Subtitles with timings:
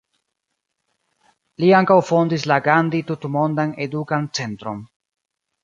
[1.63, 4.85] Li ankaŭ fondis la Gandhi Tutmondan Edukan Centron.